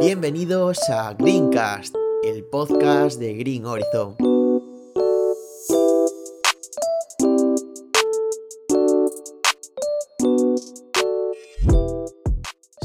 Bienvenidos 0.00 0.78
a 0.90 1.12
Greencast, 1.14 1.92
el 2.22 2.44
podcast 2.44 3.18
de 3.18 3.34
Green 3.34 3.66
Horizon. 3.66 4.14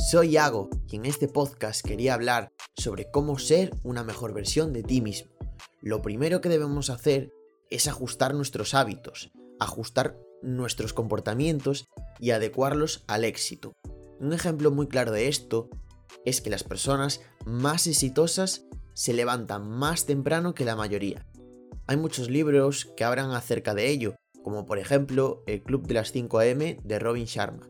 Soy 0.10 0.32
Iago 0.32 0.72
y 0.88 0.96
en 0.96 1.06
este 1.06 1.28
podcast 1.28 1.86
quería 1.86 2.16
hablar 2.16 2.52
sobre 2.76 3.12
cómo 3.12 3.38
ser 3.38 3.76
una 3.84 4.04
mejor 4.04 4.34
versión 4.34 4.74
de 4.74 4.82
ti 4.82 5.00
mismo. 5.00 5.32
Lo 5.82 6.02
primero 6.02 6.42
que 6.42 6.50
debemos 6.50 6.90
hacer 6.90 7.32
es 7.70 7.88
ajustar 7.88 8.34
nuestros 8.34 8.74
hábitos, 8.74 9.32
ajustar 9.60 10.18
nuestros 10.42 10.94
comportamientos 10.94 11.86
y 12.20 12.32
adecuarlos 12.32 13.04
al 13.06 13.24
éxito. 13.24 13.74
Un 14.20 14.34
ejemplo 14.34 14.72
muy 14.72 14.88
claro 14.88 15.12
de 15.12 15.28
esto 15.28 15.70
es 16.26 16.42
que 16.42 16.50
las 16.50 16.64
personas 16.64 17.22
más 17.46 17.88
exitosas 17.88 18.66
se 18.94 19.14
levantan 19.14 19.70
más 19.70 20.06
temprano 20.06 20.54
que 20.54 20.66
la 20.66 20.76
mayoría. 20.76 21.28
Hay 21.88 21.98
muchos 21.98 22.30
libros 22.30 22.86
que 22.96 23.04
hablan 23.04 23.32
acerca 23.32 23.74
de 23.74 23.90
ello, 23.90 24.16
como 24.44 24.66
por 24.66 24.80
ejemplo 24.80 25.44
El 25.48 25.64
Club 25.64 25.88
de 25.88 25.96
las 25.96 26.12
5 26.12 26.40
am 26.40 26.60
de 26.84 27.00
Robin 27.00 27.26
Sharma. 27.26 27.68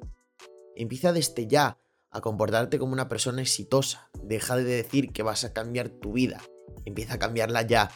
Empieza 0.75 1.13
desde 1.13 1.47
ya 1.47 1.77
a 2.11 2.21
comportarte 2.21 2.77
como 2.77 2.93
una 2.93 3.09
persona 3.09 3.41
exitosa. 3.41 4.09
Deja 4.21 4.55
de 4.55 4.63
decir 4.63 5.11
que 5.11 5.23
vas 5.23 5.43
a 5.43 5.53
cambiar 5.53 5.89
tu 5.89 6.13
vida. 6.13 6.41
Empieza 6.85 7.15
a 7.15 7.19
cambiarla 7.19 7.63
ya. 7.63 7.89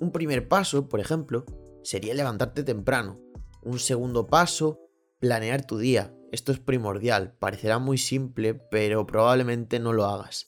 Un 0.00 0.10
primer 0.10 0.48
paso, 0.48 0.88
por 0.88 1.00
ejemplo, 1.00 1.44
sería 1.82 2.14
levantarte 2.14 2.64
temprano. 2.64 3.20
Un 3.62 3.78
segundo 3.78 4.26
paso, 4.26 4.80
planear 5.20 5.64
tu 5.64 5.78
día. 5.78 6.15
Esto 6.32 6.52
es 6.52 6.58
primordial, 6.58 7.34
parecerá 7.38 7.78
muy 7.78 7.98
simple, 7.98 8.54
pero 8.54 9.06
probablemente 9.06 9.78
no 9.78 9.92
lo 9.92 10.06
hagas. 10.06 10.46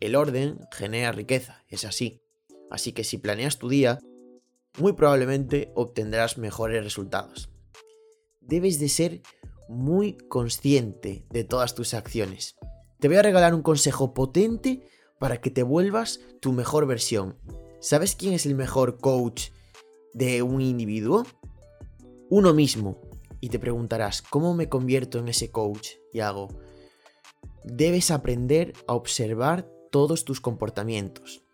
El 0.00 0.16
orden 0.16 0.60
genera 0.72 1.12
riqueza, 1.12 1.64
es 1.68 1.84
así. 1.84 2.22
Así 2.70 2.92
que 2.92 3.04
si 3.04 3.18
planeas 3.18 3.58
tu 3.58 3.68
día, 3.68 3.98
muy 4.78 4.92
probablemente 4.92 5.72
obtendrás 5.74 6.38
mejores 6.38 6.82
resultados. 6.82 7.50
Debes 8.40 8.78
de 8.78 8.88
ser 8.88 9.22
muy 9.68 10.16
consciente 10.16 11.26
de 11.30 11.44
todas 11.44 11.74
tus 11.74 11.94
acciones. 11.94 12.56
Te 12.98 13.08
voy 13.08 13.18
a 13.18 13.22
regalar 13.22 13.54
un 13.54 13.62
consejo 13.62 14.14
potente 14.14 14.82
para 15.18 15.40
que 15.40 15.50
te 15.50 15.62
vuelvas 15.62 16.20
tu 16.40 16.52
mejor 16.52 16.86
versión. 16.86 17.38
¿Sabes 17.80 18.16
quién 18.16 18.32
es 18.32 18.46
el 18.46 18.54
mejor 18.54 18.98
coach 18.98 19.50
de 20.14 20.42
un 20.42 20.60
individuo? 20.60 21.24
Uno 22.30 22.54
mismo. 22.54 23.00
Y 23.40 23.50
te 23.50 23.58
preguntarás, 23.58 24.22
¿cómo 24.22 24.54
me 24.54 24.68
convierto 24.68 25.18
en 25.18 25.28
ese 25.28 25.50
coach? 25.50 25.90
Y 26.12 26.20
hago, 26.20 26.48
debes 27.64 28.10
aprender 28.10 28.72
a 28.86 28.94
observar 28.94 29.70
todos 29.90 30.24
tus 30.24 30.40
comportamientos. 30.40 31.44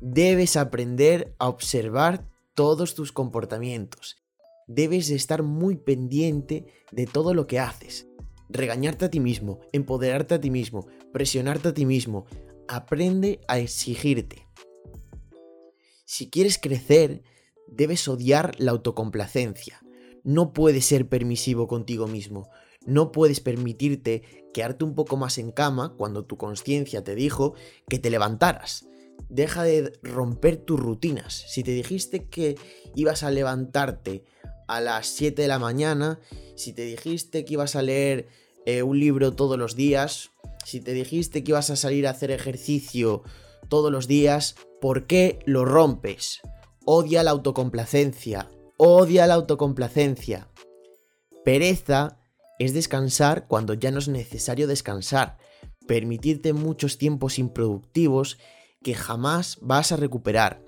Debes 0.00 0.56
aprender 0.56 1.34
a 1.38 1.48
observar 1.48 2.26
todos 2.54 2.94
tus 2.94 3.12
comportamientos. 3.12 4.16
Debes 4.66 5.08
de 5.08 5.16
estar 5.16 5.42
muy 5.42 5.76
pendiente 5.76 6.66
de 6.90 7.06
todo 7.06 7.34
lo 7.34 7.46
que 7.46 7.58
haces. 7.58 8.06
Regañarte 8.48 9.04
a 9.04 9.10
ti 9.10 9.20
mismo, 9.20 9.60
empoderarte 9.72 10.34
a 10.34 10.40
ti 10.40 10.50
mismo, 10.50 10.86
presionarte 11.12 11.68
a 11.68 11.74
ti 11.74 11.84
mismo. 11.84 12.24
Aprende 12.66 13.40
a 13.46 13.58
exigirte. 13.58 14.46
Si 16.06 16.30
quieres 16.30 16.58
crecer, 16.58 17.22
debes 17.68 18.08
odiar 18.08 18.58
la 18.58 18.72
autocomplacencia 18.72 19.80
no 20.24 20.52
puedes 20.52 20.84
ser 20.84 21.08
permisivo 21.08 21.66
contigo 21.68 22.06
mismo. 22.06 22.50
No 22.86 23.12
puedes 23.12 23.40
permitirte 23.40 24.22
quedarte 24.54 24.84
un 24.84 24.94
poco 24.94 25.16
más 25.16 25.38
en 25.38 25.52
cama 25.52 25.94
cuando 25.96 26.24
tu 26.24 26.36
conciencia 26.36 27.04
te 27.04 27.14
dijo 27.14 27.54
que 27.88 27.98
te 27.98 28.10
levantaras. 28.10 28.86
Deja 29.28 29.62
de 29.62 29.92
romper 30.02 30.56
tus 30.56 30.80
rutinas. 30.80 31.44
Si 31.48 31.62
te 31.62 31.72
dijiste 31.72 32.28
que 32.28 32.56
ibas 32.94 33.22
a 33.22 33.30
levantarte 33.30 34.24
a 34.66 34.80
las 34.80 35.08
7 35.08 35.42
de 35.42 35.48
la 35.48 35.58
mañana, 35.58 36.20
si 36.56 36.72
te 36.72 36.82
dijiste 36.82 37.44
que 37.44 37.54
ibas 37.54 37.76
a 37.76 37.82
leer 37.82 38.28
eh, 38.66 38.82
un 38.82 38.98
libro 38.98 39.34
todos 39.34 39.58
los 39.58 39.76
días, 39.76 40.30
si 40.64 40.80
te 40.80 40.92
dijiste 40.92 41.44
que 41.44 41.52
ibas 41.52 41.70
a 41.70 41.76
salir 41.76 42.06
a 42.06 42.10
hacer 42.10 42.30
ejercicio 42.30 43.22
todos 43.68 43.92
los 43.92 44.06
días, 44.06 44.56
¿por 44.80 45.06
qué 45.06 45.38
lo 45.44 45.64
rompes? 45.64 46.40
Odia 46.84 47.22
la 47.22 47.30
autocomplacencia, 47.30 48.50
odia 48.82 49.26
la 49.26 49.34
autocomplacencia. 49.34 50.48
Pereza 51.44 52.18
es 52.58 52.72
descansar 52.72 53.46
cuando 53.46 53.74
ya 53.74 53.90
no 53.90 53.98
es 53.98 54.08
necesario 54.08 54.66
descansar, 54.66 55.36
permitirte 55.86 56.54
muchos 56.54 56.96
tiempos 56.96 57.38
improductivos 57.38 58.38
que 58.82 58.94
jamás 58.94 59.58
vas 59.60 59.92
a 59.92 59.96
recuperar. 59.96 60.62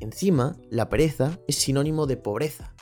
Encima, 0.00 0.56
la 0.70 0.88
pereza 0.88 1.38
es 1.46 1.56
sinónimo 1.56 2.06
de 2.06 2.16
pobreza. 2.16 2.74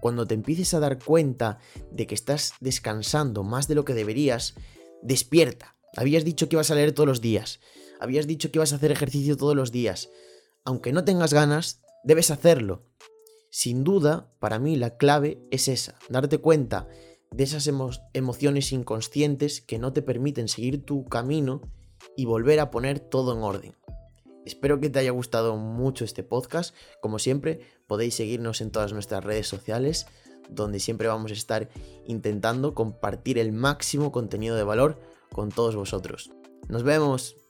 Cuando 0.00 0.26
te 0.26 0.32
empieces 0.32 0.72
a 0.72 0.80
dar 0.80 0.98
cuenta 1.04 1.58
de 1.90 2.06
que 2.06 2.14
estás 2.14 2.54
descansando 2.60 3.42
más 3.42 3.68
de 3.68 3.74
lo 3.74 3.84
que 3.84 3.92
deberías, 3.92 4.54
despierta. 5.02 5.74
Habías 5.98 6.24
dicho 6.24 6.48
que 6.48 6.56
ibas 6.56 6.70
a 6.70 6.74
leer 6.74 6.92
todos 6.92 7.06
los 7.06 7.20
días. 7.20 7.60
Habías 8.00 8.26
dicho 8.26 8.50
que 8.50 8.56
ibas 8.56 8.72
a 8.72 8.76
hacer 8.76 8.90
ejercicio 8.90 9.36
todos 9.36 9.54
los 9.54 9.70
días. 9.70 10.08
Aunque 10.64 10.94
no 10.94 11.04
tengas 11.04 11.34
ganas, 11.34 11.82
debes 12.04 12.30
hacerlo. 12.30 12.86
Sin 13.56 13.84
duda, 13.84 14.34
para 14.40 14.58
mí 14.58 14.74
la 14.74 14.96
clave 14.96 15.38
es 15.52 15.68
esa, 15.68 15.94
darte 16.08 16.38
cuenta 16.38 16.88
de 17.30 17.44
esas 17.44 17.70
emociones 18.12 18.72
inconscientes 18.72 19.60
que 19.60 19.78
no 19.78 19.92
te 19.92 20.02
permiten 20.02 20.48
seguir 20.48 20.84
tu 20.84 21.04
camino 21.04 21.60
y 22.16 22.24
volver 22.24 22.58
a 22.58 22.72
poner 22.72 22.98
todo 22.98 23.32
en 23.32 23.44
orden. 23.44 23.76
Espero 24.44 24.80
que 24.80 24.90
te 24.90 24.98
haya 24.98 25.12
gustado 25.12 25.56
mucho 25.56 26.04
este 26.04 26.24
podcast. 26.24 26.74
Como 27.00 27.20
siempre, 27.20 27.60
podéis 27.86 28.16
seguirnos 28.16 28.60
en 28.60 28.72
todas 28.72 28.92
nuestras 28.92 29.22
redes 29.22 29.46
sociales, 29.46 30.08
donde 30.50 30.80
siempre 30.80 31.06
vamos 31.06 31.30
a 31.30 31.34
estar 31.34 31.70
intentando 32.06 32.74
compartir 32.74 33.38
el 33.38 33.52
máximo 33.52 34.10
contenido 34.10 34.56
de 34.56 34.64
valor 34.64 35.00
con 35.32 35.50
todos 35.50 35.76
vosotros. 35.76 36.32
Nos 36.66 36.82
vemos. 36.82 37.43